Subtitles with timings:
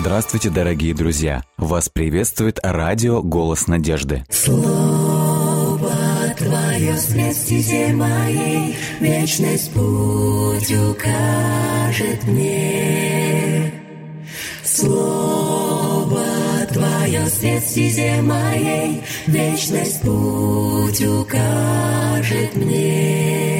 [0.00, 1.42] Здравствуйте, дорогие друзья!
[1.58, 4.24] Вас приветствует радио «Голос надежды».
[4.30, 5.92] Слово
[6.38, 13.74] Твое свет моей, Вечность путь укажет мне.
[14.64, 16.24] Слово
[16.72, 23.59] Твое свет моей, Вечность путь укажет мне.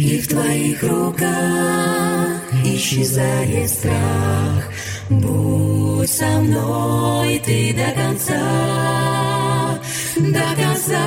[0.00, 4.64] И в Твоих руках исчезает страх.
[5.10, 9.78] Будь со мной Ты до конца,
[10.16, 11.04] до конца.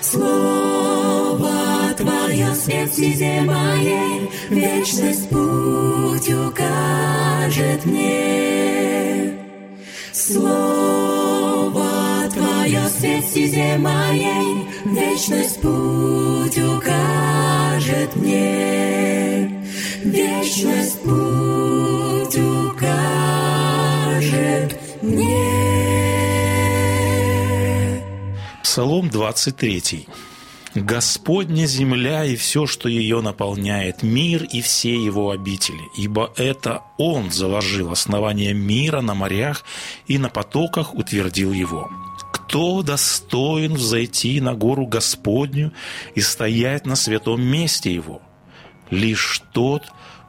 [0.00, 8.91] Слово Твое свет стезе моей, Вечность путь укажет мне.
[13.22, 19.64] Стезе моей, Вечность путь укажет мне.
[20.02, 23.48] Вечность путь укажет
[25.02, 25.62] мне.
[28.62, 30.08] Псалом 23.
[30.74, 37.30] Господня земля и все, что ее наполняет, мир и все его обители, ибо это Он
[37.30, 39.64] заложил основание мира на морях
[40.06, 41.88] и на потоках утвердил его.
[42.52, 45.72] Кто достоин взойти на гору Господню
[46.14, 48.20] и стоять на святом месте его?
[48.90, 49.84] Лишь тот,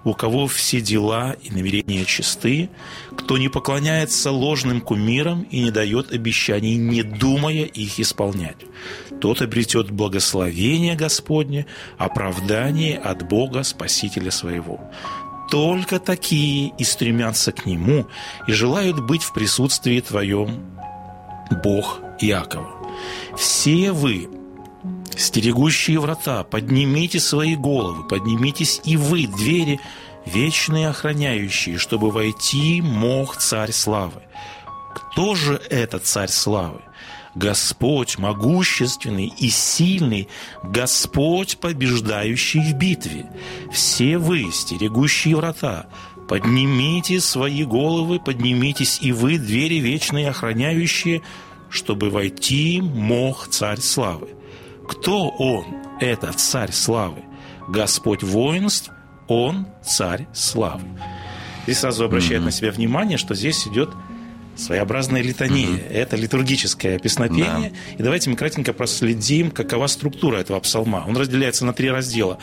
[0.05, 2.69] у кого все дела и намерения чисты,
[3.17, 8.55] кто не поклоняется ложным кумирам и не дает обещаний, не думая их исполнять.
[9.19, 11.65] Тот обретет благословение Господне,
[11.97, 14.79] оправдание от Бога, Спасителя своего.
[15.51, 18.07] Только такие и стремятся к Нему
[18.47, 20.73] и желают быть в присутствии Твоем,
[21.61, 22.71] Бог Иакова.
[23.35, 24.29] Все вы,
[25.15, 29.79] Стерегущие врата, поднимите свои головы, поднимитесь и вы, двери,
[30.25, 34.23] вечные охраняющие, чтобы войти мог царь славы.
[34.93, 36.81] Кто же этот царь славы?
[37.35, 40.27] Господь могущественный и сильный,
[40.63, 43.25] Господь, побеждающий в битве.
[43.71, 45.87] Все вы, стерегущие врата,
[46.27, 51.23] поднимите свои головы, поднимитесь и вы, двери вечные охраняющие,
[51.73, 54.29] чтобы войти мог царь славы.
[54.87, 55.65] Кто он?
[55.99, 57.23] Это царь славы.
[57.67, 58.91] Господь воинств,
[59.27, 60.83] он царь славы.
[61.63, 62.45] Здесь сразу обращает mm-hmm.
[62.45, 63.89] на себя внимание, что здесь идет
[64.55, 65.67] своеобразная литания.
[65.67, 65.89] Mm-hmm.
[65.89, 67.71] Это литургическое песнопение.
[67.71, 67.95] Да.
[67.97, 71.05] И давайте мы кратенько проследим, какова структура этого псалма.
[71.07, 72.37] Он разделяется на три раздела.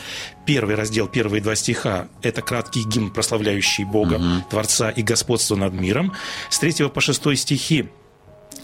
[0.45, 4.51] Первый раздел, первые два стиха– это краткий гимн, прославляющий Бога, mm-hmm.
[4.51, 6.15] Творца и господство над миром.
[6.49, 7.91] С третьего по шестой стихи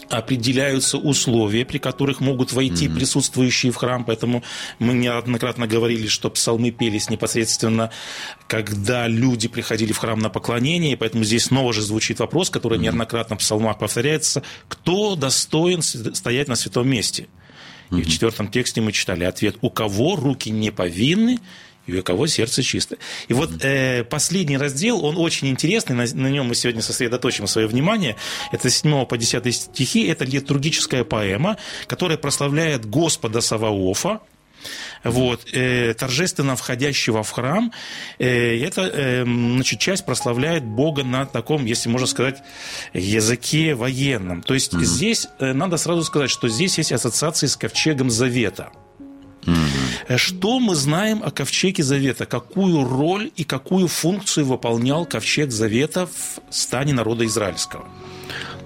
[0.09, 2.95] определяются условия, при которых могут войти mm-hmm.
[2.95, 4.05] присутствующие в храм.
[4.05, 4.43] Поэтому
[4.79, 7.91] мы неоднократно говорили, что псалмы пелись непосредственно,
[8.47, 10.93] когда люди приходили в храм на поклонение.
[10.93, 12.81] И поэтому здесь снова же звучит вопрос, который mm-hmm.
[12.81, 14.43] неоднократно в псалмах повторяется.
[14.67, 17.27] Кто достоин стоять на святом месте?
[17.91, 21.39] И в четвертом тексте мы читали ответ «У кого руки не повинны,
[21.87, 22.97] и у кого сердце чисто.
[23.27, 27.67] И вот э, последний раздел, он очень интересный, на, на нем мы сегодня сосредоточим свое
[27.67, 28.15] внимание.
[28.51, 31.57] Это с 7 по 10 стихи, это литургическая поэма,
[31.87, 34.19] которая прославляет Господа Саваофа,
[35.03, 37.71] вот, э, торжественно входящего в храм.
[38.19, 42.41] Э, это э, значит, часть прославляет Бога на таком, если можно сказать,
[42.93, 44.41] языке военном.
[44.41, 44.83] То есть mm-hmm.
[44.83, 48.71] здесь э, надо сразу сказать, что здесь есть ассоциации с ковчегом Завета.
[50.09, 50.17] Угу.
[50.17, 52.25] Что мы знаем о ковчеге Завета?
[52.25, 57.85] Какую роль и какую функцию выполнял ковчег Завета в стане народа израильского?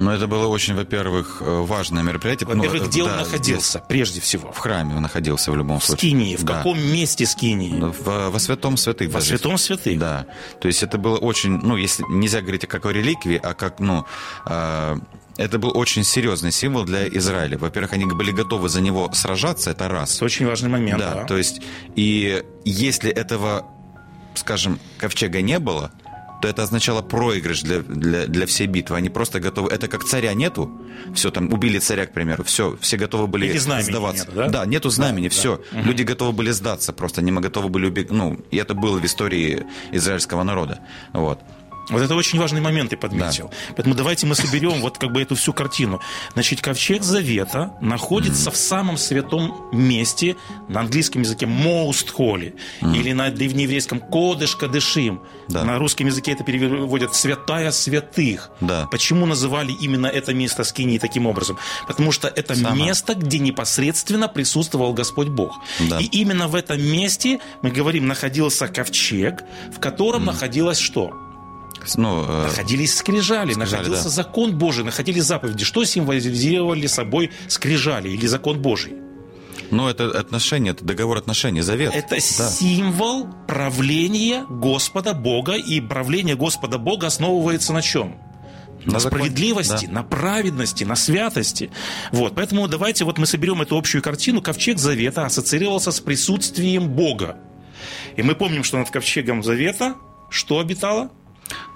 [0.02, 2.48] Но это было очень, во-первых, э, важное мероприятие.
[2.48, 3.88] Во-первых, ну, где да, он находился, где?
[3.88, 4.52] прежде всего?
[4.52, 6.10] В храме он находился в любом в случае.
[6.10, 6.36] Скинии.
[6.36, 6.58] В да.
[6.58, 7.80] каком месте Скинии?
[7.80, 9.10] В, во святом святых.
[9.10, 9.28] Во даже.
[9.28, 10.00] святом святых?
[10.00, 10.26] Да.
[10.60, 14.06] То есть это было очень, ну, если нельзя говорить о какой реликвии, а как, ну,
[14.48, 14.98] э,
[15.38, 17.58] это был очень серьезный символ для Израиля.
[17.58, 20.16] Во-первых, они были готовы за него сражаться, это раз.
[20.18, 21.00] Это очень важный момент.
[21.00, 21.62] Да, Да, то есть,
[21.96, 23.68] и если этого,
[24.36, 25.92] скажем, ковчега не было,
[26.42, 28.98] то это означало проигрыш для, для, для всей битвы.
[28.98, 29.70] Они просто готовы...
[29.70, 30.72] Это как царя нету,
[31.14, 34.26] все, там, убили царя, к примеру, все, все готовы были знамени сдаваться.
[34.26, 34.66] нету, да?
[34.66, 35.62] нету знамени, Да, все.
[35.72, 38.12] Люди готовы были сдаться просто, они готовы были убегать.
[38.12, 40.80] Ну, и это было в истории израильского народа.
[41.14, 41.40] Вот.
[41.90, 43.52] Вот это очень важный момент ты подметил.
[43.76, 46.00] Поэтому давайте мы соберем вот как бы эту всю картину.
[46.34, 50.36] Значит, ковчег Завета находится в самом святом месте,
[50.68, 55.22] на английском языке most holy, или на древнееврейском кодыш кадышим.
[55.48, 55.64] Да.
[55.64, 58.52] На русском языке это переводят святая святых.
[58.62, 58.88] Да.
[58.92, 61.58] Почему называли именно это место Скинии таким образом?
[61.88, 62.76] Потому что это Само.
[62.76, 65.60] место, где непосредственно присутствовал Господь Бог.
[65.90, 66.00] Да.
[66.00, 69.44] И именно в этом месте, мы говорим, находился ковчег,
[69.76, 71.21] в котором находилось что?
[71.96, 74.10] Ну, э, Находились скрижали, Скрижали, находился да.
[74.10, 75.64] закон Божий, находились заповеди.
[75.66, 78.94] Что символизировали собой скрижали или закон Божий?
[79.72, 81.94] ну, это отношения, это договор отношений, завет.
[81.96, 82.20] Это Да.
[82.50, 88.18] символ правления Господа Бога, и правление Господа Бога основывается на чем?
[88.84, 89.92] На, На справедливости, да.
[89.94, 91.70] на праведности, на святости.
[92.12, 94.42] Вот, поэтому давайте вот мы соберем эту общую картину.
[94.42, 97.38] Ковчег Завета ассоциировался с присутствием Бога.
[98.18, 99.96] И мы помним, что над ковчегом Завета
[100.30, 101.12] что обитало?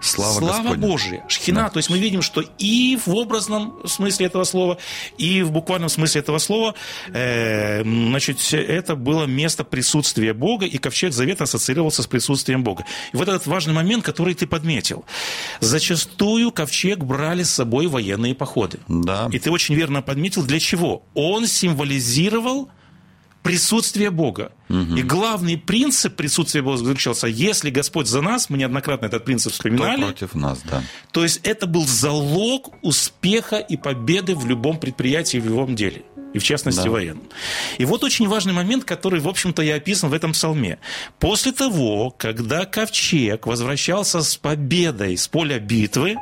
[0.02, 0.76] Слава, Господня.
[0.76, 1.64] Божия, шхина.
[1.64, 1.70] Да.
[1.70, 4.78] То есть мы видим, что и в образном смысле этого слова,
[5.18, 6.76] и в буквальном смысле этого слова,
[7.14, 12.86] э, значит, это было место присутствия Бога, и ковчег Завета ассоциировался с присутствием Бога.
[13.14, 15.06] И вот этот важный момент, который ты подметил.
[15.60, 18.80] Зачастую ковчег брали с собой военные походы.
[18.88, 19.30] Да.
[19.32, 21.04] И ты очень верно подметил, для чего?
[21.14, 22.70] Он символизировал
[23.46, 24.52] присутствие Бога.
[24.70, 29.70] И главный принцип присутствия Бога заключался, если Господь за нас, мы неоднократно этот принцип Кто
[29.70, 30.82] вспоминали, против нас, да.
[31.12, 36.02] то есть это был залог успеха и победы в любом предприятии, в любом деле.
[36.36, 36.90] И в частности Да.
[36.90, 37.24] военном.
[37.78, 40.80] И вот очень важный момент, который, в общем-то, и описан в этом псалме.
[41.18, 46.18] После того, когда ковчег возвращался с победой с поля битвы,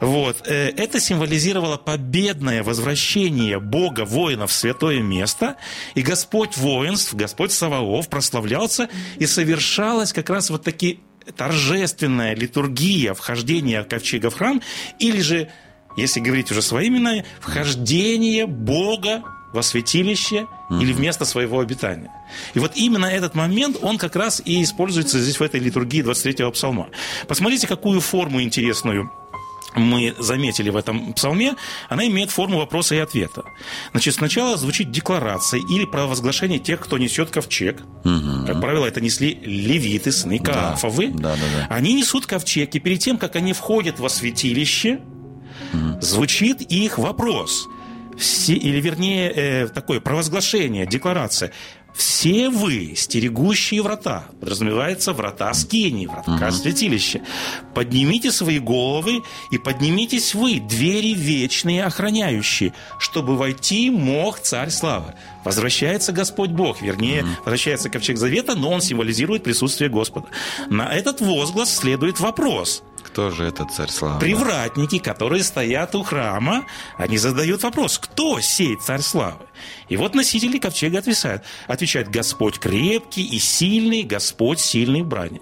[0.00, 5.56] вот, э, это символизировало победное возвращение Бога воинов в святое место,
[5.94, 11.00] и Господь воинств, Господь Саваоф прославлялся, и совершалась как раз вот такие
[11.36, 14.62] торжественная литургия вхождения ковчега в храм,
[14.98, 15.48] или же,
[15.96, 22.10] если говорить уже своими именами, вхождение Бога во святилище или в место своего обитания.
[22.54, 26.50] И вот именно этот момент, он как раз и используется здесь в этой литургии 23-го
[26.50, 26.88] псалма.
[27.28, 29.12] Посмотрите, какую форму интересную
[29.76, 31.54] мы заметили в этом псалме,
[31.88, 33.42] она имеет форму вопроса и ответа.
[33.92, 37.82] Значит, сначала звучит декларация или провозглашение тех, кто несет ковчег.
[38.02, 41.08] Как правило, это несли левиты, сыны Каафовы.
[41.08, 41.74] Да, да, да.
[41.74, 45.00] Они несут ковчег, и перед тем, как они входят во святилище,
[46.00, 47.68] звучит их вопрос.
[48.16, 51.50] Все, или вернее, э, такое провозглашение, декларация.
[51.94, 57.20] Все вы, стерегущие врата, подразумевается врата скини, врата святилища,
[57.72, 59.22] поднимите свои головы
[59.52, 65.14] и поднимитесь вы, двери вечные охраняющие, чтобы войти мог царь славы.
[65.44, 70.26] Возвращается Господь Бог, вернее, возвращается ковчег завета, но он символизирует присутствие Господа.
[70.68, 72.82] На этот возглас следует вопрос–
[73.14, 74.18] Кто же этот царь славы?
[74.18, 76.64] Привратники, которые стоят у храма,
[76.98, 79.46] они задают вопрос, кто сей царь славы?
[79.88, 85.40] И вот носители ковчега отвечают, отвечают Господь крепкий и сильный, Господь сильный в брани.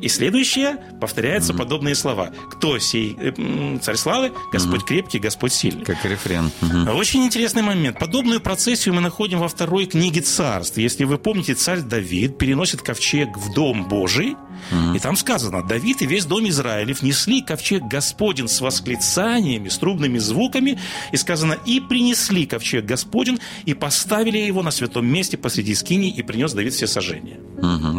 [0.00, 2.30] И следующее повторяются подобные слова.
[2.52, 4.30] Кто сей э, царь славы?
[4.52, 5.84] Господь крепкий, Господь сильный.
[5.84, 6.52] Как рефрен.
[6.60, 6.96] Мгм.
[6.96, 7.98] Очень интересный момент.
[7.98, 10.78] Подобную процессию мы находим во второй книге царств.
[10.78, 14.36] Если вы помните, царь Давид переносит ковчег в дом Божий,
[14.94, 20.18] и там сказано, Давид и весь дом Израилев несли ковчег Господень с восклицаниями, с трубными
[20.18, 20.78] звуками,
[21.12, 26.22] и сказано, и принесли ковчег Господень, и поставили его на святом месте посреди скини, и
[26.22, 27.38] принес Давид все сожжения.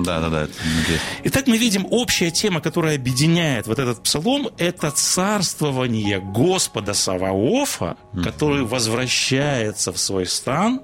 [0.03, 0.48] Да, да, да.
[1.24, 8.63] Итак, мы видим общая тема, которая объединяет вот этот псалом, это царствование Господа Саваофа, который
[8.63, 10.82] возвращается в свой стан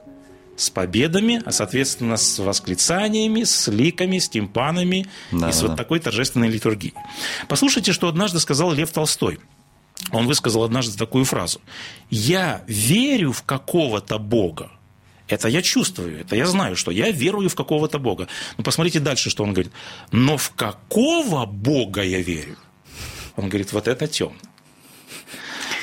[0.57, 5.77] с победами, а соответственно с восклицаниями, с ликами, с тимпанами Да, и с да, вот
[5.77, 6.95] такой торжественной литургией.
[7.47, 9.39] Послушайте, что однажды сказал Лев Толстой.
[10.11, 11.61] Он высказал однажды такую фразу.
[12.09, 14.71] «Я верю в какого-то Бога,
[15.27, 18.27] это я чувствую, это я знаю, что я верую в какого-то Бога.
[18.57, 19.73] Но посмотрите дальше, что он говорит.
[20.11, 22.57] Но в какого Бога я верю?
[23.35, 24.37] Он говорит, вот это темно.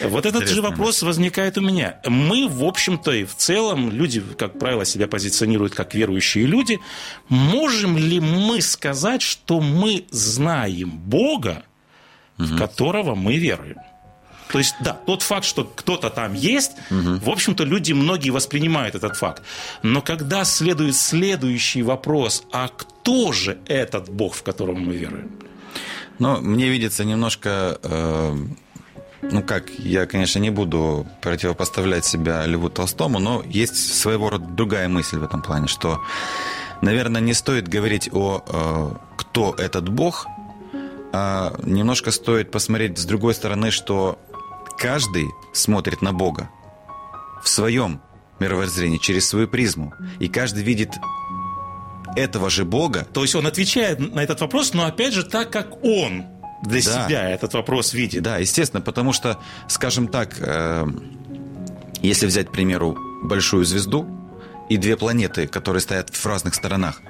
[0.02, 2.00] Вот этот же вопрос возникает у меня.
[2.06, 6.80] Мы, в общем-то, и в целом, люди, как правило, себя позиционируют как верующие люди.
[7.28, 11.64] Можем ли мы сказать, что мы знаем Бога,
[12.38, 13.76] в которого мы веруем?
[14.54, 17.16] То есть, да, тот факт, что кто-то там есть, угу.
[17.24, 19.42] в общем-то, люди многие воспринимают этот факт.
[19.82, 25.32] Но когда следует следующий вопрос, а кто же этот Бог, в котором мы веруем?
[26.18, 27.78] Ну, мне видится немножко...
[27.82, 28.36] Э,
[29.30, 34.88] ну как, я, конечно, не буду противопоставлять себя Льву Толстому, но есть своего рода другая
[34.88, 36.00] мысль в этом плане, что,
[36.82, 40.26] наверное, не стоит говорить о э, кто этот Бог,
[41.12, 44.18] а немножко стоит посмотреть с другой стороны, что
[44.76, 46.50] каждый смотрит на Бога
[47.42, 48.00] в своем
[48.40, 49.94] мировоззрении, через свою призму.
[50.18, 50.90] И каждый видит
[52.16, 53.06] этого же Бога.
[53.12, 56.26] То есть он отвечает на этот вопрос, но опять же так, как он
[56.64, 57.06] для да.
[57.06, 58.22] себя этот вопрос видит.
[58.22, 60.86] Да, естественно, потому что, скажем так, э,
[62.02, 64.06] если взять, к примеру, большую звезду
[64.68, 67.00] и две планеты, которые стоят в разных сторонах,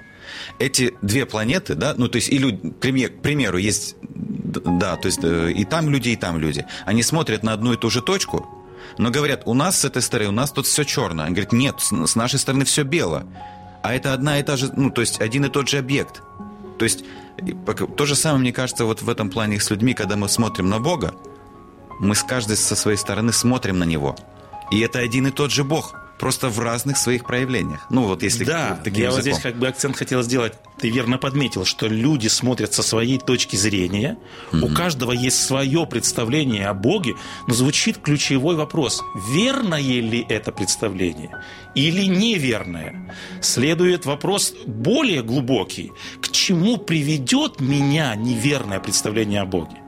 [0.58, 5.20] эти две планеты, да, ну, то есть, и люди, к примеру, есть, да, то есть,
[5.23, 8.46] э, и там люди, и там люди, они смотрят на одну и ту же точку,
[8.99, 11.25] но говорят, у нас с этой стороны, у нас тут все черное.
[11.25, 13.26] Они говорят, нет, с нашей стороны все бело.
[13.82, 16.23] А это одна и та же, ну, то есть, один и тот же объект.
[16.78, 17.04] То есть,
[17.97, 20.81] то же самое, мне кажется, вот в этом плане с людьми, когда мы смотрим на
[20.81, 21.14] Бога,
[22.00, 24.16] мы с каждой со своей стороны смотрим на Него.
[24.71, 27.87] И это один и тот же Бог просто в разных своих проявлениях.
[27.90, 29.14] Ну, вот если Да, таким я языком.
[29.14, 30.54] вот здесь как бы акцент хотел сделать.
[30.78, 34.16] Ты верно подметил, что люди смотрят со своей точки зрения.
[34.52, 34.61] Mm-hmm.
[34.61, 37.14] У каждого есть свое представление о Боге,
[37.47, 39.02] но звучит ключевой вопрос.
[39.30, 41.30] Верное ли это представление
[41.75, 43.14] или неверное?
[43.40, 45.92] Следует вопрос более глубокий.
[46.21, 49.84] К чему приведет меня неверное представление о Боге?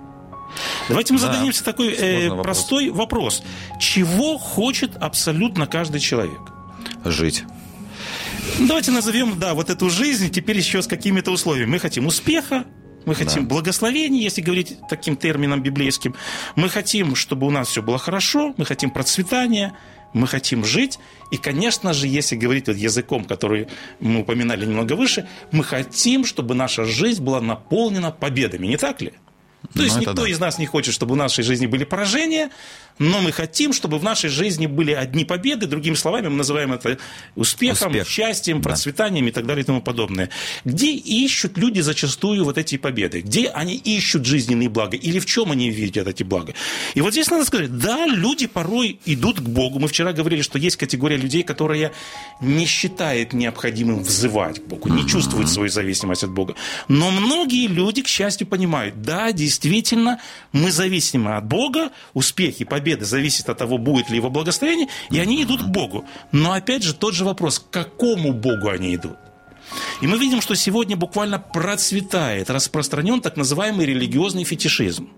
[0.88, 3.42] Давайте мы да, зададимся такой э, простой вопрос.
[3.80, 6.40] Чего хочет абсолютно каждый человек?
[7.04, 7.44] Жить.
[8.58, 11.70] Давайте назовем, да, вот эту жизнь теперь еще с какими-то условиями.
[11.70, 12.64] Мы хотим успеха,
[13.04, 13.54] мы хотим да.
[13.54, 16.14] благословения, если говорить таким термином библейским.
[16.54, 19.76] Мы хотим, чтобы у нас все было хорошо, мы хотим процветания,
[20.12, 20.98] мы хотим жить.
[21.30, 23.68] И, конечно же, если говорить вот языком, который
[24.00, 29.12] мы упоминали немного выше, мы хотим, чтобы наша жизнь была наполнена победами, не так ли?
[29.76, 30.28] То есть ну, никто да.
[30.28, 32.50] из нас не хочет, чтобы в нашей жизни были поражения,
[32.98, 36.98] но мы хотим, чтобы в нашей жизни были одни победы, другими словами, мы называем это
[37.34, 38.08] успехом, Успех.
[38.08, 38.70] счастьем, да.
[38.70, 40.30] процветанием и так далее и тому подобное.
[40.64, 43.20] Где ищут люди зачастую вот эти победы?
[43.20, 44.96] Где они ищут жизненные блага?
[44.96, 46.54] Или в чем они видят эти блага?
[46.94, 49.78] И вот здесь надо сказать, да, люди порой идут к Богу.
[49.78, 51.92] Мы вчера говорили, что есть категория людей, которые
[52.40, 56.54] не считают необходимым взывать к Богу, не чувствуют свою зависимость от Бога.
[56.88, 60.18] Но многие люди, к счастью, понимают, да, действительно,
[60.52, 65.18] мы зависимы от Бога, успехи, победы победы зависит от того, будет ли его благословение, и
[65.18, 66.04] они идут к Богу.
[66.30, 69.16] Но опять же тот же вопрос, к какому Богу они идут?
[70.00, 75.08] И мы видим, что сегодня буквально процветает, распространен так называемый религиозный фетишизм.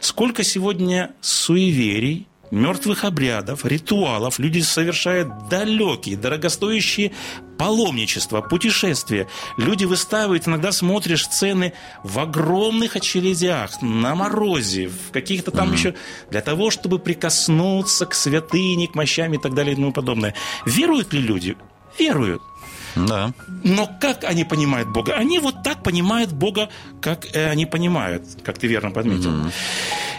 [0.00, 7.12] Сколько сегодня суеверий, мертвых обрядов, ритуалов люди совершают далекие, дорогостоящие
[7.58, 9.28] паломничества, путешествия.
[9.56, 15.74] Люди выстаивают, иногда смотришь сцены в огромных очередях, на морозе, в каких-то там mm-hmm.
[15.74, 15.94] еще,
[16.30, 20.34] для того, чтобы прикоснуться к святыне, к мощам и так далее и тому подобное.
[20.64, 21.56] Веруют ли люди?
[21.98, 22.42] Веруют.
[22.96, 23.32] Да.
[23.64, 25.14] Но как они понимают Бога?
[25.14, 26.68] Они вот так понимают Бога,
[27.00, 29.30] как э, они понимают, как ты верно подметил.
[29.30, 29.52] Mm-hmm.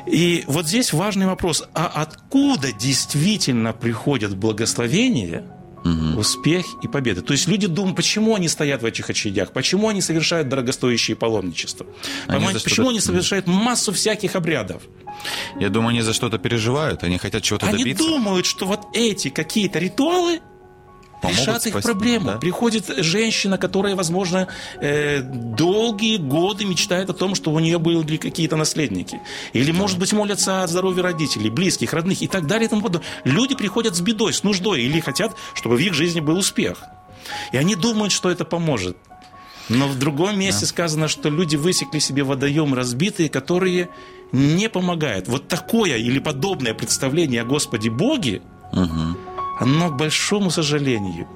[0.08, 5.44] И вот здесь важный вопрос, а откуда действительно приходят благословения,
[5.84, 6.20] угу.
[6.20, 7.22] успех и победа?
[7.22, 11.86] То есть люди думают, почему они стоят в этих очередях, почему они совершают дорогостоящие паломничества,
[12.28, 14.84] они почему они совершают массу всяких обрядов.
[15.60, 18.04] Я думаю, они за что-то переживают, они хотят чего-то добиться.
[18.04, 20.42] Они думают, что вот эти какие-то ритуалы
[21.30, 22.32] решат их проблему.
[22.32, 22.38] Да?
[22.38, 24.48] Приходит женщина, которая, возможно,
[24.82, 29.20] э, долгие годы мечтает о том, что у нее были какие-то наследники.
[29.54, 29.78] Или, да.
[29.78, 33.08] может быть, молятся о здоровье родителей, близких, родных и так далее и тому подобное.
[33.24, 36.84] Люди приходят с бедой, с нуждой или хотят, чтобы в их жизни был успех.
[37.52, 38.98] И они думают, что это поможет.
[39.70, 40.68] Но в другом месте да.
[40.68, 43.90] сказано, что люди высекли себе водоем разбитые, которые
[44.32, 45.28] не помогают.
[45.28, 48.42] Вот такое или подобное представление о Господе Боге
[48.72, 49.18] угу
[49.60, 51.28] оно, к большому сожалению,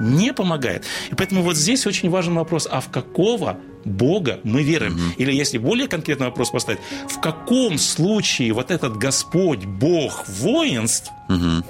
[0.00, 0.84] не помогает.
[1.10, 4.94] И поэтому вот здесь очень важен вопрос, а в какого Бога мы верим?
[4.94, 5.02] Угу.
[5.16, 11.64] Или если более конкретный вопрос поставить, в каком случае вот этот Господь, Бог воинств, угу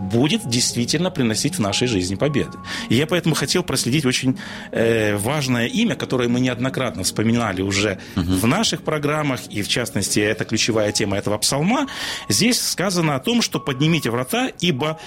[0.00, 2.58] будет действительно приносить в нашей жизни победы.
[2.88, 4.38] И я поэтому хотел проследить очень
[4.70, 8.24] э, важное имя, которое мы неоднократно вспоминали уже угу.
[8.24, 11.86] в наших программах, и в частности, это ключевая тема этого псалма.
[12.28, 14.98] Здесь сказано о том, что поднимите врата, ибо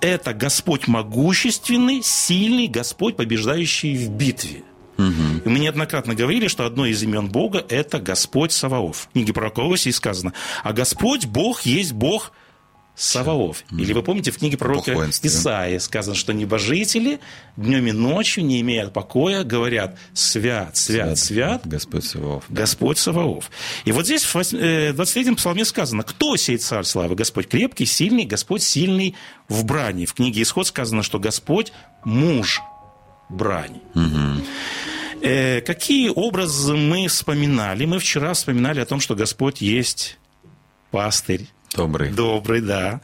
[0.00, 4.62] это Господь могущественный, сильный Господь, побеждающий в битве.
[4.98, 9.08] И мы неоднократно говорили, что одно из имен Бога– это Господь Саваоф.
[9.08, 12.32] В книге пророка сказано, а Господь Бог есть Бог
[13.00, 13.64] Саваоф.
[13.72, 14.92] Или вы помните, в книге пророка
[15.22, 17.18] Исаии сказано, что небожители
[17.56, 22.44] днем и ночью, не имея покоя, говорят «Свят, свят, свят, свят Господь Саваоф».
[22.50, 23.50] Господь Саваоф.
[23.86, 27.14] И вот здесь в 23-м псалме сказано, кто сей царь славы?
[27.14, 29.16] Господь крепкий, сильный, Господь сильный
[29.48, 30.04] в брани.
[30.04, 31.72] В книге Исход сказано, что Господь
[32.04, 32.60] муж
[33.30, 33.80] брани.
[33.94, 34.44] Угу.
[35.64, 37.86] Какие образы мы вспоминали?
[37.86, 40.18] Мы вчера вспоминали о том, что Господь есть
[40.90, 42.10] пастырь, Добрый.
[42.10, 43.00] Добрый, да.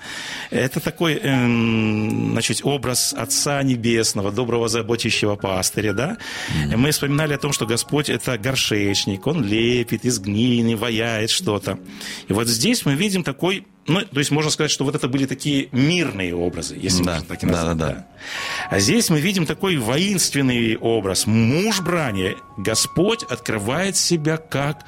[0.50, 6.16] Это такой, эм, значит, образ Отца Небесного, доброго заботящего пастыря, да.
[6.18, 6.76] Mm-hmm.
[6.76, 11.78] Мы вспоминали о том, что Господь– это горшечник, Он лепит из глины, ваяет что-то.
[12.26, 15.26] И вот здесь мы видим такой ну, то есть можно сказать, что вот это были
[15.26, 17.76] такие мирные образы, если да, можно так и назвать.
[17.76, 18.06] Да, да, да.
[18.68, 21.28] А здесь мы видим такой воинственный образ.
[21.28, 22.37] Муж брани.
[22.56, 24.85] Господь открывает себя как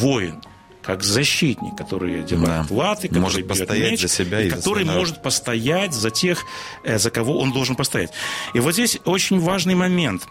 [0.00, 0.42] воин
[0.82, 2.74] как защитник, который одевает да.
[2.74, 6.44] латы, который может постоять меч, за себя и, который за может постоять за тех,
[6.84, 8.10] э, за кого он должен постоять.
[8.54, 10.26] И вот здесь очень важный момент.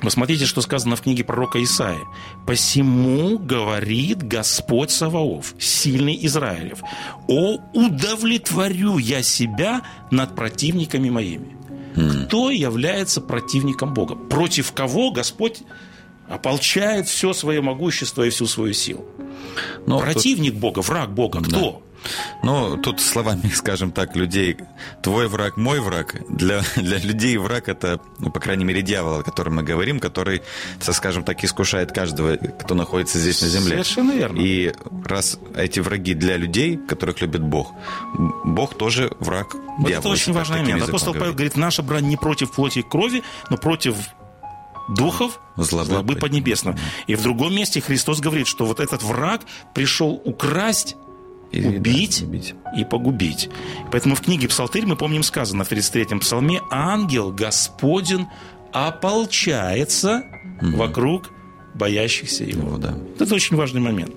[0.00, 2.06] Посмотрите, что сказано в книге пророка Исаия.
[2.46, 6.82] «Посему говорит Господь Саваоф, сильный Израилев,
[7.26, 11.58] о, удовлетворю я себя над противниками моими».
[12.26, 14.14] Кто является противником Бога?
[14.14, 15.62] Против кого Господь
[16.28, 19.04] ополчает все свое могущество и всю свою силу?
[19.86, 20.60] Но Противник тут...
[20.60, 21.72] Бога, враг Бога, кто?
[21.72, 21.88] Да.
[22.42, 24.56] Ну, тут словами, скажем так, людей,
[25.02, 26.16] твой враг, мой враг.
[26.28, 30.42] Для, для людей враг это, ну, по крайней мере, дьявол, о котором мы говорим, который,
[30.80, 33.70] скажем так, искушает каждого, кто находится здесь на земле.
[33.70, 34.38] Совершенно верно.
[34.38, 34.72] И
[35.04, 37.72] раз эти враги для людей, которых любит Бог,
[38.44, 40.00] Бог тоже враг вот дьявола.
[40.00, 40.82] Это очень важный момент.
[40.82, 43.96] Апостол Павел говорит, наша брань не против плоти и крови, но против
[44.88, 46.78] духов злобы, злобы поднебесного.
[47.06, 49.42] И в другом месте Христос говорит, что вот этот враг
[49.74, 50.96] пришел украсть
[51.52, 53.48] и, убить, убить и погубить.
[53.90, 58.28] Поэтому в книге Псалтырь мы помним сказано в 33-м псалме «Ангел Господен
[58.72, 60.24] ополчается
[60.60, 60.76] угу.
[60.76, 61.30] вокруг
[61.74, 62.74] боящихся его».
[62.74, 62.98] О, да.
[63.18, 64.16] Это очень важный момент.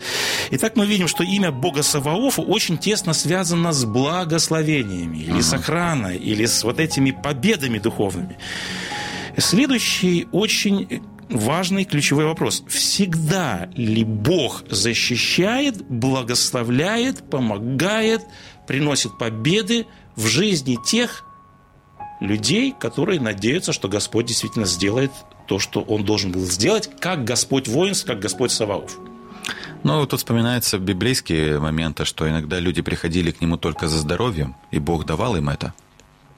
[0.52, 5.42] Итак, мы видим, что имя Бога Саваофа очень тесно связано с благословениями, или угу.
[5.42, 8.38] с охраной, или с вот этими победами духовными.
[9.38, 12.64] Следующий очень важный ключевой вопрос.
[12.68, 18.22] Всегда ли Бог защищает, благословляет, помогает,
[18.68, 21.26] приносит победы в жизни тех
[22.20, 25.12] людей, которые надеются, что Господь действительно сделает
[25.48, 28.98] то, что Он должен был сделать, как Господь воинств, как Господь Саваоф?
[29.84, 34.78] Ну, тут вспоминаются библейские моменты, что иногда люди приходили к Нему только за здоровьем, и
[34.78, 35.74] Бог давал им это–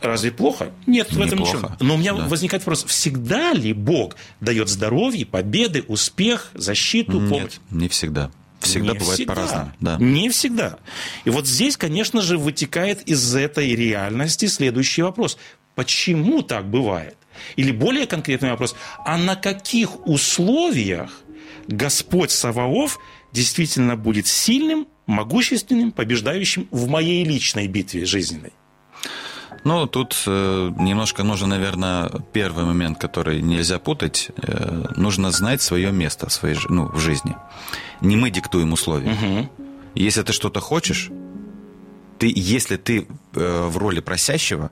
[0.03, 0.71] Разве плохо?
[0.85, 1.57] Нет, в этом Неплохо.
[1.57, 1.77] ничего.
[1.79, 2.27] Но у меня да.
[2.27, 7.53] возникает вопрос, всегда ли Бог дает здоровье, победы, успех, защиту, Нет, помощь?
[7.71, 8.31] не всегда.
[8.59, 9.33] Всегда не бывает всегда.
[9.33, 9.71] по-разному.
[9.79, 9.97] Да.
[9.99, 10.77] Не всегда.
[11.25, 15.37] И вот здесь, конечно же, вытекает из этой реальности следующий вопрос.
[15.75, 17.17] Почему так бывает?
[17.55, 21.11] Или более конкретный вопрос, а на каких условиях
[21.67, 22.99] Господь Саваоф
[23.31, 28.53] действительно будет сильным, могущественным, побеждающим в моей личной битве жизненной?
[29.63, 34.29] Ну, тут э, немножко нужно, наверное, первый момент, который нельзя путать.
[34.37, 37.35] Э, нужно знать свое место в, своей, ну, в жизни.
[38.01, 39.11] Не мы диктуем условия.
[39.11, 39.49] Угу.
[39.95, 41.09] Если ты что-то хочешь,
[42.19, 44.71] ты, если ты э, в роли просящего,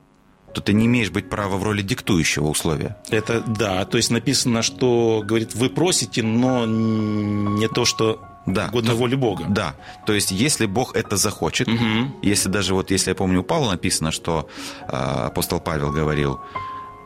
[0.53, 2.97] то ты не имеешь быть права в роли диктующего условия.
[3.09, 8.95] Это да, то есть написано, что, говорит, вы просите, но не то, что да, угодно
[8.95, 9.45] воле Бога.
[9.49, 9.75] Да,
[10.06, 12.12] то есть если Бог это захочет, угу.
[12.21, 14.47] если даже вот, если я помню, у Павла написано, что
[14.88, 16.39] э, апостол Павел говорил,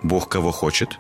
[0.04, 1.00] Бог кого хочет,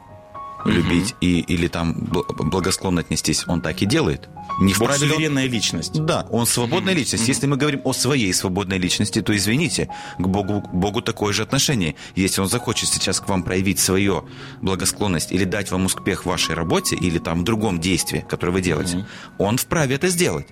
[0.65, 1.17] любить угу.
[1.21, 4.30] и, или там благосклонно отнестись, он так и делает.
[4.60, 6.01] Не Бог вправе суверенная личность.
[6.04, 6.99] Да, он свободная угу.
[6.99, 7.28] личность.
[7.28, 11.43] Если мы говорим о своей свободной личности, то извините, к Богу, к Богу такое же
[11.43, 11.95] отношение.
[12.15, 14.28] Если он захочет сейчас к вам проявить свою
[14.62, 18.62] благосклонность или дать вам успех в вашей работе или там в другом действии, которое вы
[18.62, 19.06] делаете, угу.
[19.38, 20.47] он вправе это сделать.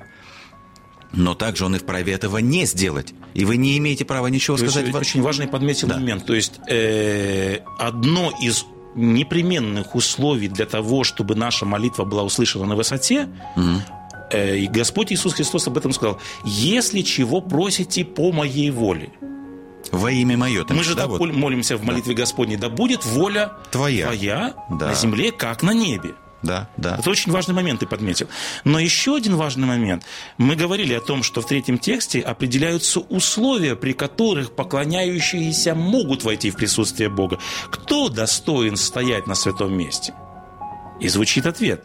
[1.13, 3.13] Но также он и вправе этого не сделать.
[3.35, 4.93] И вы не имеете права ничего То сказать.
[4.93, 5.95] Очень важный подметил да.
[5.95, 6.25] момент.
[6.25, 12.75] То есть э, одно из непременных условий для того, чтобы наша молитва была услышана на
[12.75, 14.37] высоте, угу.
[14.37, 19.11] и Господь Иисус Христос об этом сказал, если чего просите по моей воле.
[19.91, 20.65] Во имя мое.
[20.69, 21.19] Мы же да, вот?
[21.19, 22.21] молимся в молитве да.
[22.21, 24.87] Господней, да будет воля твоя, твоя да.
[24.87, 26.97] на земле, как на небе да, да.
[26.99, 28.27] Это очень важный момент ты подметил.
[28.65, 30.03] Но еще один важный момент.
[30.37, 36.51] Мы говорили о том, что в третьем тексте определяются условия, при которых поклоняющиеся могут войти
[36.51, 37.39] в присутствие Бога.
[37.71, 40.13] Кто достоин стоять на святом месте?
[40.99, 41.83] И звучит ответ.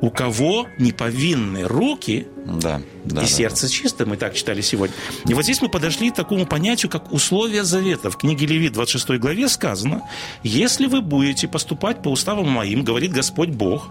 [0.00, 3.22] У кого не повинны руки Да, да.
[3.22, 4.94] и да, сердце чисто, мы так читали сегодня.
[5.26, 8.10] И вот здесь мы подошли к такому понятию, как условия завета.
[8.10, 10.02] В книге Левит 26 главе сказано,
[10.42, 13.90] если вы будете поступать по уставам моим, говорит Господь Бог,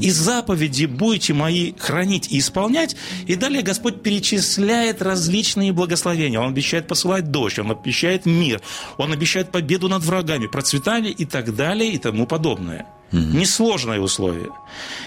[0.00, 6.40] и заповеди будете мои хранить и исполнять, и далее Господь перечисляет различные благословения.
[6.40, 8.60] Он обещает посылать дождь, Он обещает мир,
[8.96, 12.86] Он обещает победу над врагами, процветание и так далее и тому подобное.
[13.12, 14.48] Несложное условие.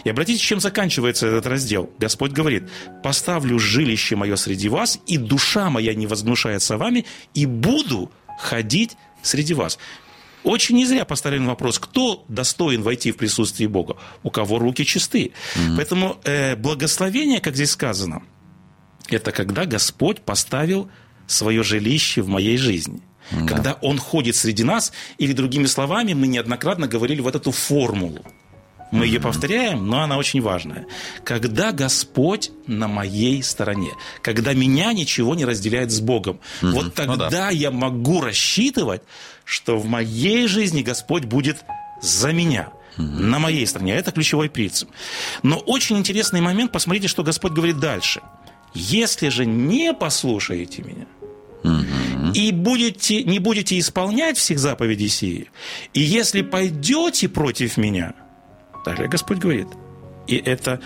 [0.04, 1.90] И обратите, чем заканчивается этот раздел.
[1.98, 2.65] Господь говорит,
[3.04, 9.54] «Поставлю жилище мое среди вас, и душа моя не возгнушается вами, и буду ходить среди
[9.54, 9.78] вас».
[10.44, 13.98] Очень не зря поставлен вопрос, кто достоин войти в присутствие Бога?
[14.22, 15.32] У кого руки чисты.
[15.76, 18.22] Поэтому э, благословение, как здесь сказано,
[19.10, 20.88] это когда Господь поставил
[21.28, 23.02] свое жилище в моей жизни.
[23.48, 28.24] Когда Он ходит среди нас, или другими словами, мы неоднократно говорили вот эту формулу.
[28.96, 30.88] Мы ее повторяем, но она очень важная.
[31.24, 37.50] Когда Господь на моей стороне, когда меня ничего не разделяет с Богом, вот тогда да.
[37.50, 39.02] я могу рассчитывать,
[39.44, 41.66] что в моей жизни Господь будет
[42.02, 43.96] за меня, на моей стороне.
[43.96, 44.90] Это ключевой принцип.
[45.44, 48.22] Но очень интересный момент, посмотрите, что Господь говорит дальше.
[48.74, 51.06] Если же не послушаете меня,
[52.34, 55.50] и будете, не будете исполнять всех заповедей сии,
[55.94, 58.14] и если пойдете против меня,
[58.86, 59.68] далее Господь говорит,
[60.28, 60.80] и это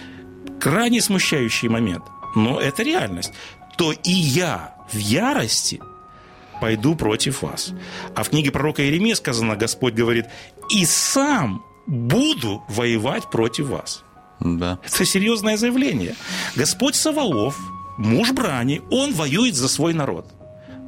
[0.60, 2.04] крайне смущающий момент,
[2.36, 3.34] но это реальность,
[3.78, 5.80] то и я в ярости
[6.60, 7.74] пойду против вас.
[8.16, 10.26] А в книге пророка Иеремии сказано, Господь говорит,
[10.70, 14.04] и сам буду воевать против вас.
[14.40, 14.80] Да.
[14.84, 16.16] Это серьезное заявление.
[16.56, 17.58] Господь Саваоф,
[17.98, 20.26] муж брани, он воюет за свой народ.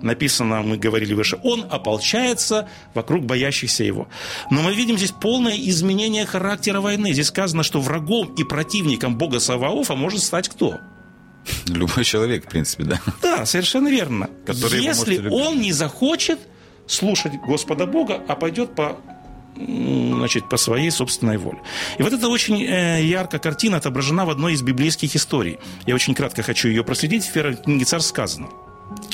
[0.01, 4.07] Написано, мы говорили выше, он ополчается вокруг боящихся его.
[4.49, 7.13] Но мы видим здесь полное изменение характера войны.
[7.13, 10.79] Здесь сказано, что врагом и противником Бога Саваофа может стать кто?
[11.67, 13.01] Любой человек, в принципе, да.
[13.21, 14.29] Да, совершенно верно.
[14.45, 16.39] Который Если он не захочет
[16.87, 18.97] слушать Господа Бога, а пойдет по
[19.55, 21.59] значит, по своей собственной воле.
[21.97, 25.59] И вот эта очень э, яркая картина отображена в одной из библейских историй.
[25.85, 27.25] Я очень кратко хочу ее проследить.
[27.25, 28.47] В первой книге царь сказано.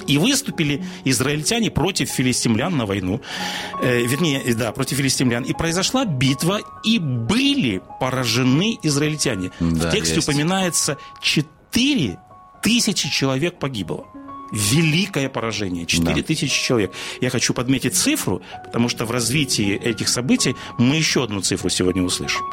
[0.05, 3.19] И выступили израильтяне против филистимлян на войну,
[3.81, 5.43] э, вернее, да, против филистимлян.
[5.43, 9.51] И произошла битва, и были поражены израильтяне.
[9.59, 10.27] Да, в тексте есть.
[10.27, 12.17] упоминается 4
[12.63, 14.05] тысячи человек погибло.
[14.53, 15.85] Великое поражение.
[15.85, 16.21] 4 Да.
[16.23, 16.93] тысячи человек.
[17.19, 22.01] Я хочу подметить цифру, потому что в развитии этих событий мы еще одну цифру сегодня
[22.01, 22.45] услышим.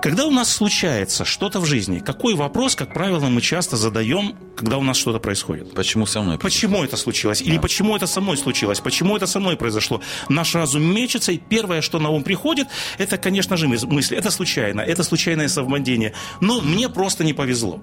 [0.00, 4.78] Когда у нас случается что-то в жизни, какой вопрос, как правило, мы часто задаем, когда
[4.78, 5.74] у нас что-то происходит?
[5.74, 6.38] Почему со мной?
[6.38, 7.42] Почему это случилось?
[7.42, 8.80] Или почему это со мной случилось?
[8.80, 10.00] Почему это со мной произошло?
[10.28, 14.16] Наш разум мечется, и первое, что на ум приходит, это, конечно же, мыс- мысли.
[14.16, 16.14] Это случайно, это случайное совпадение.
[16.40, 17.80] Но мне просто не повезло.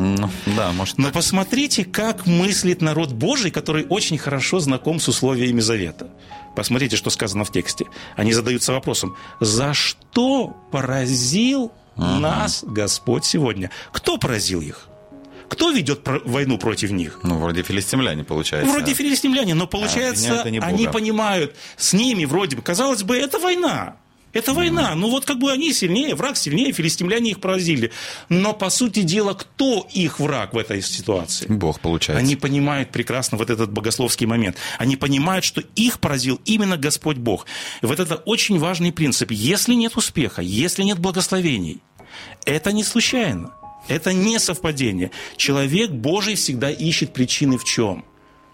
[0.00, 0.96] Ну, да, может.
[0.98, 6.08] Но посмотрите, как мыслит народ Божий, который очень хорошо знаком с условиями завета.
[6.56, 7.86] Посмотрите, что сказано в тексте.
[8.16, 13.70] Они задаются вопросом, за что поразил нас Господь сегодня?
[13.92, 14.88] Кто поразил их?
[15.50, 17.20] Кто ведет войну против них?
[17.22, 18.72] Ну, вроде филистимляне, получается.
[18.72, 23.96] Вроде филистимляне, но получается, обвиняют они понимают, с ними вроде бы, казалось бы, это война.
[24.32, 24.94] Это война.
[24.94, 27.90] Ну вот как бы они сильнее, враг сильнее, филистимляне их поразили.
[28.28, 31.46] Но по сути дела, кто их враг в этой ситуации?
[31.48, 32.24] Бог, получается.
[32.24, 34.56] Они понимают прекрасно вот этот богословский момент.
[34.78, 37.46] Они понимают, что их поразил именно Господь Бог.
[37.82, 39.30] И вот это очень важный принцип.
[39.30, 41.82] Если нет успеха, если нет благословений,
[42.44, 43.52] это не случайно.
[43.88, 45.10] Это не совпадение.
[45.36, 48.04] Человек Божий всегда ищет причины в чем?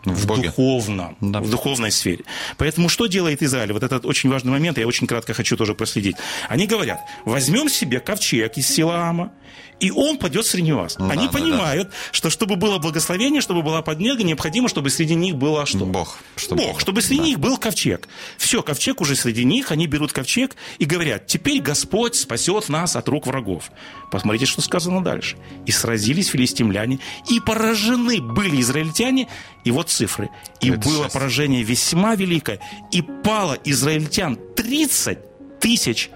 [0.07, 0.45] В в Боге.
[0.49, 1.41] духовном, Да.
[1.41, 2.25] в духовной сфере.
[2.57, 3.73] Поэтому что делает Израиль?
[3.73, 6.17] Вот этот очень важный момент, я очень кратко хочу тоже проследить.
[6.49, 9.33] Они говорят, возьмем себе ковчег из Силаама,
[9.79, 10.99] и он пойдет среди вас.
[10.99, 15.15] Ну Они да, да, понимают, что чтобы было благословение, чтобы была поднега, необходимо, чтобы среди
[15.15, 15.85] них было что?
[15.85, 16.19] Бог.
[16.37, 17.27] Чтобы- Бог, чтобы среди да.
[17.27, 18.09] них был ковчег.
[18.39, 23.09] Все, ковчег уже среди них, они берут ковчег и говорят, теперь Господь спасет нас от
[23.09, 23.71] рук врагов.
[24.11, 25.37] Посмотрите, что сказано дальше.
[25.67, 29.29] И сразились филистимляне, и поражены были израильтяне,
[29.65, 30.31] и вот цифры.
[30.61, 31.13] И Это было сейчас.
[31.13, 32.61] поражение весьма великое,
[32.93, 35.19] и пало израильтян 30
[35.61, 36.11] тысяч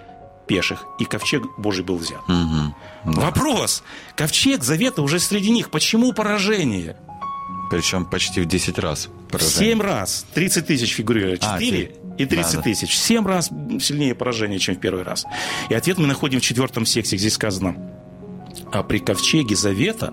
[0.47, 2.21] пеших, и ковчег Божий был взят.
[3.05, 3.83] Вопрос.
[4.17, 5.71] Ковчег завета уже среди них.
[5.71, 6.97] Почему поражение?
[7.71, 9.09] Причем почти в 10 раз.
[9.31, 9.59] поражение.
[9.59, 10.27] Семь раз.
[10.35, 11.43] 30 тысяч фигурирует.
[11.45, 12.63] А, 4 те- и 30 да, да.
[12.63, 12.97] тысяч.
[12.97, 13.49] Семь раз
[13.81, 15.25] сильнее поражение, чем в первый раз.
[15.69, 17.17] И ответ мы находим в четвертом секте.
[17.17, 17.77] Здесь сказано,
[18.73, 20.13] а при ковчеге завета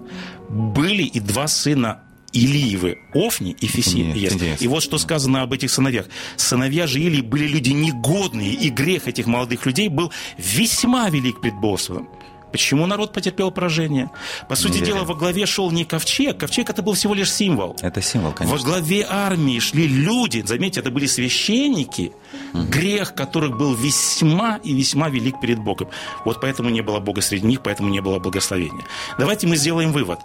[0.50, 4.62] были и два сына Илиевы, Офни и Фисиес.
[4.62, 6.06] И вот что сказано об этих сыновьях.
[6.36, 11.56] Сыновья же Илии были люди негодные, и грех этих молодых людей был весьма велик пред
[11.56, 12.10] Господом.
[12.52, 14.10] Почему народ потерпел поражение?
[14.48, 16.38] По сути дела, во главе шел не ковчег.
[16.38, 17.76] Ковчег это был всего лишь символ.
[17.82, 18.58] Это символ, конечно.
[18.58, 22.14] Во главе армии шли люди, заметьте, это были священники.
[22.54, 25.90] Грех которых был весьма и весьма велик перед Богом.
[26.26, 28.86] Вот поэтому не было Бога среди них, поэтому не было благословения.
[29.18, 30.20] Давайте мы сделаем вывод.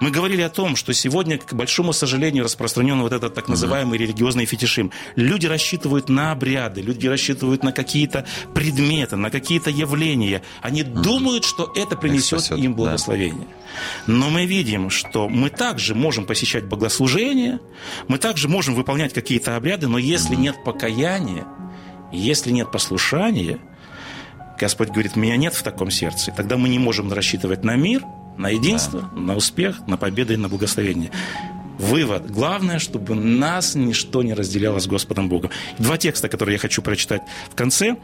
[0.00, 4.46] Мы говорили о том, что сегодня, к большому сожалению, распространен вот этот так называемый религиозный
[4.46, 4.90] фетишизм.
[5.16, 10.42] Люди рассчитывают на обряды, люди рассчитывают на какие-то предметы, на какие-то явления.
[10.62, 13.46] Они думают, что это принесет им благословение.
[13.48, 13.65] Да.
[14.06, 17.60] Но мы видим, что мы также можем посещать богослужения,
[18.08, 21.46] мы также можем выполнять какие-то обряды, но если нет покаяния,
[22.12, 23.58] если нет послушания,
[24.58, 28.02] Господь говорит, меня нет в таком сердце, тогда мы не можем рассчитывать на мир,
[28.38, 29.20] на единство, да.
[29.20, 31.10] на успех, на победу и на благословение.
[31.78, 32.30] Вывод.
[32.30, 35.50] Главное, чтобы нас ничто не разделяло с Господом Богом.
[35.78, 37.96] Два текста, которые я хочу прочитать в конце.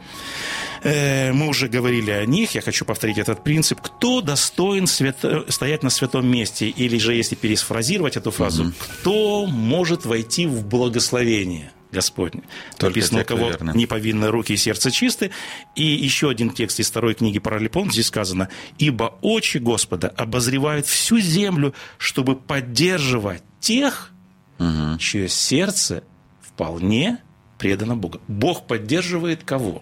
[0.83, 3.81] Э, мы уже говорили о них, я хочу повторить этот принцип.
[3.81, 5.45] Кто достоин свято...
[5.49, 6.67] стоять на святом месте?
[6.67, 8.73] Или же, если пересфразировать эту фразу, угу.
[8.79, 11.71] кто может войти в благословение?
[11.93, 12.41] Господне.
[12.77, 13.71] Только Написано, у кого верно.
[13.75, 15.31] не повинны руки и сердце чисты.
[15.75, 21.19] И еще один текст из второй книги Паралипон, здесь сказано, «Ибо очи Господа обозревают всю
[21.19, 24.11] землю, чтобы поддерживать тех,
[24.59, 24.97] угу.
[24.99, 26.03] чье сердце
[26.41, 27.19] вполне
[27.57, 28.19] предано Богу».
[28.27, 29.81] Бог поддерживает кого?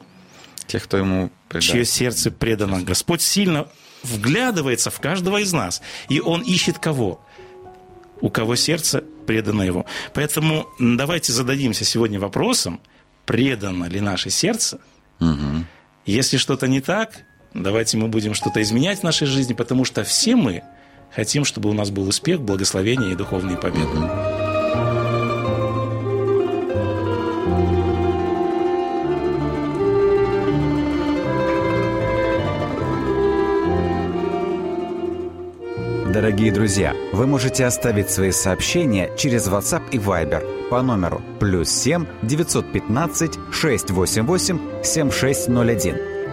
[0.67, 1.67] Тех, кто ему предал.
[1.67, 2.81] Чье сердце предано.
[2.81, 3.67] Господь сильно
[4.03, 7.25] вглядывается в каждого из нас, и Он ищет кого?
[8.21, 9.85] У кого сердце предано Его.
[10.13, 12.79] Поэтому давайте зададимся сегодня вопросом,
[13.25, 14.79] предано ли наше сердце.
[15.19, 15.65] Угу.
[16.05, 20.35] Если что-то не так, давайте мы будем что-то изменять в нашей жизни, потому что все
[20.35, 20.63] мы
[21.13, 23.87] хотим, чтобы у нас был успех, благословение и духовные победы.
[36.11, 42.05] Дорогие друзья, вы можете оставить свои сообщения через WhatsApp и Viber по номеру плюс 7
[42.21, 46.10] 915 688 7601